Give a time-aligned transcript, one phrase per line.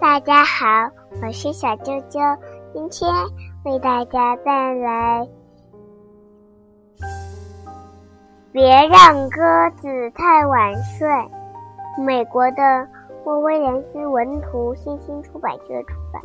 [0.00, 0.66] 大家好，
[1.22, 2.38] 我是小啾啾，
[2.72, 3.12] 今天
[3.64, 5.26] 为大家带来
[8.52, 11.08] 《别让鸽子太晚睡》。
[12.04, 12.88] 美国的
[13.24, 16.22] 莫威廉斯文图，新星出版社出版。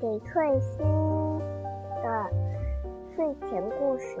[0.00, 0.78] 给翠西
[2.02, 2.30] 的
[3.14, 4.18] 睡前故事。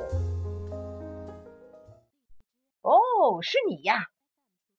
[2.80, 3.96] 哦，是你呀！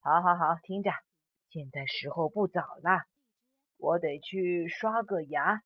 [0.02, 0.90] 好好好，听着，
[1.48, 3.06] 现在时候不早了，
[3.78, 5.62] 我得去刷个牙。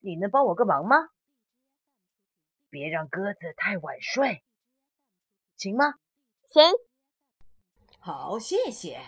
[0.00, 1.10] 你能帮我个忙吗？
[2.70, 4.42] 别让鸽子太晚睡，
[5.56, 5.94] 行吗？
[6.48, 6.62] 行。
[7.98, 9.00] 好，谢谢。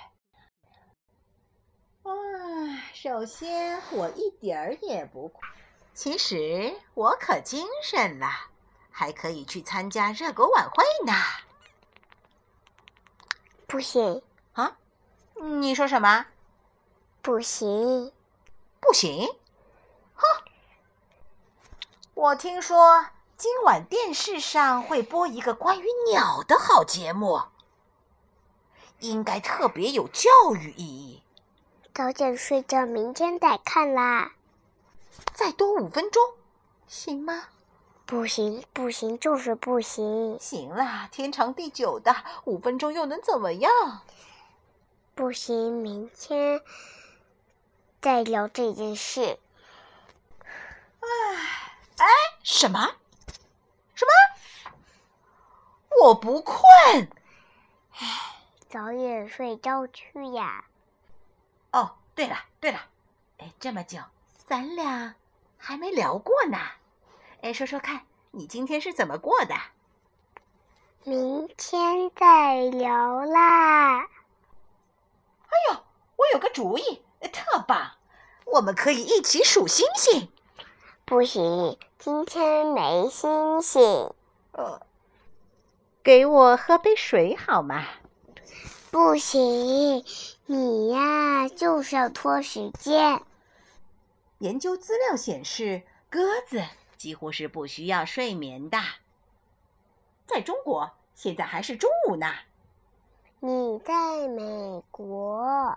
[2.93, 5.51] 首先，我一点儿也不困。
[5.95, 8.27] 其实我可精神了，
[8.91, 11.13] 还可以去参加热狗晚会呢。
[13.67, 14.23] 不行
[14.53, 14.79] 啊？
[15.43, 16.27] 你说什么？
[17.21, 18.13] 不行？
[18.79, 19.29] 不行？
[20.15, 20.25] 哼！
[22.15, 27.43] 我听说今晚电视上会播一个关于鸟的好节目，
[29.01, 31.25] 应该特别有教育意义。
[31.93, 34.35] 早点睡觉，明天再看啦。
[35.35, 36.23] 再多五分钟，
[36.87, 37.49] 行吗？
[38.07, 40.39] 不行，不行，就是不行。
[40.39, 44.03] 行啦，天长地久的，五分钟又能怎么样？
[45.23, 46.61] 不行，明天
[48.01, 49.39] 再聊这件事。
[50.99, 51.07] 哎
[51.99, 52.07] 哎，
[52.43, 52.97] 什么？
[53.95, 54.73] 什么？
[56.03, 56.59] 我不困。
[57.93, 58.09] 哎，
[58.69, 60.65] 早点睡觉去呀。
[61.71, 62.81] 哦，对了对了，
[63.39, 64.01] 哎，这么久，
[64.49, 65.15] 咱俩
[65.57, 66.59] 还没聊过呢。
[67.43, 69.55] 哎，说说看，你今天是怎么过的？
[71.05, 74.09] 明天再聊啦。
[76.43, 77.01] 个主意，
[77.33, 77.93] 特棒！
[78.45, 80.29] 我们可以一起数星星。
[81.05, 84.13] 不行，今天没星星。
[84.51, 84.83] 呃，
[86.03, 87.85] 给我喝杯水好吗？
[88.91, 90.05] 不行，
[90.47, 93.23] 你呀就是要拖时间。
[94.39, 96.61] 研究资料显示，鸽子
[96.97, 98.79] 几乎是不需要睡眠的。
[100.27, 102.27] 在中国，现在还是中午呢。
[103.39, 105.77] 你在美国，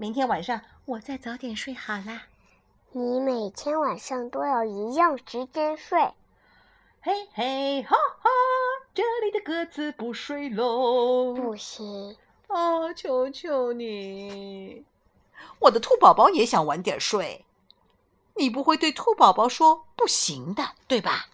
[0.00, 2.22] 明天晚上我再早点睡好啦。
[2.92, 6.00] 你每天晚上都要一样时间睡。
[7.02, 8.30] 嘿嘿哈哈，
[8.94, 11.34] 这里的鸽子不睡喽。
[11.34, 12.16] 不行。
[12.46, 12.94] 啊！
[12.94, 14.86] 求求你，
[15.58, 17.44] 我的兔宝宝也想晚点睡。
[18.36, 21.26] 你不会对兔宝宝说不行的，对吧？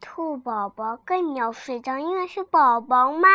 [0.00, 3.28] 兔宝宝更要睡觉，因为是宝宝嘛。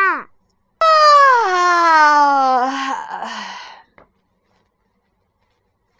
[1.50, 2.70] 啊！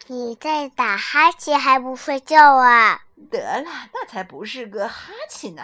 [0.07, 3.01] 你在打哈欠还不睡觉啊？
[3.31, 5.63] 得了，那才不是个哈欠呢。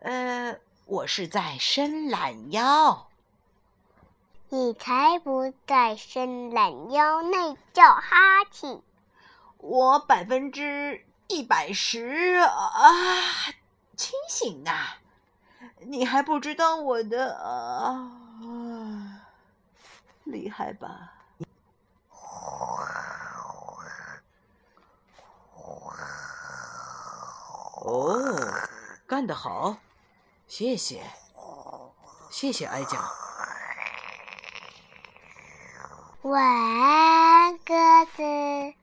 [0.00, 3.06] 呃，我是在伸懒腰。
[4.48, 8.82] 你才不在伸懒腰，那叫哈欠。
[9.58, 12.90] 我百分之一百十啊
[13.96, 14.72] 清醒呢，
[15.78, 18.10] 你还不知道我的啊
[20.24, 21.12] 厉害吧？
[27.90, 28.22] 哦，
[29.04, 29.78] 干得好，
[30.46, 31.02] 谢谢，
[32.30, 33.00] 谢谢哀家。
[36.22, 37.74] 晚安，鸽
[38.16, 38.79] 子。